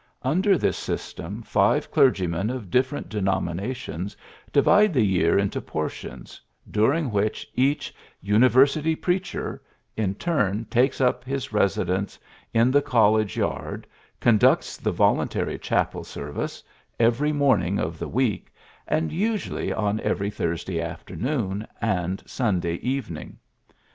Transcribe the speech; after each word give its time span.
Under 0.23 0.57
this 0.57 0.77
system 0.77 1.43
five 1.43 1.91
clergymen 1.91 2.49
of 2.49 2.71
different 2.71 3.07
denominations 3.07 4.17
divide 4.51 4.95
the 4.95 5.05
year 5.05 5.37
into 5.37 5.61
por 5.61 5.89
tions, 5.89 6.41
during 6.71 7.11
which 7.11 7.45
each 7.53 7.93
^'University 8.25 8.99
Preacher" 8.99 9.61
in 9.95 10.15
turn 10.15 10.65
takes 10.71 11.01
up 11.01 11.23
his 11.23 11.49
resi 11.49 11.85
dence 11.85 12.17
in 12.51 12.71
the 12.71 12.81
college 12.81 13.37
yard, 13.37 13.85
conducts 14.19 14.75
the 14.75 14.91
voluntary 14.91 15.59
chapel 15.59 16.03
service 16.03 16.63
evefry 16.99 17.31
morn 17.31 17.61
ing 17.61 17.79
of 17.79 17.99
the 17.99 18.09
week, 18.09 18.51
and 18.87 19.11
usually 19.11 19.71
on 19.71 19.99
every 19.99 20.31
Thursday 20.31 20.81
afternoon 20.81 21.67
and 21.79 22.23
Sunday 22.25 22.77
even 22.81 23.17
ing. 23.17 23.39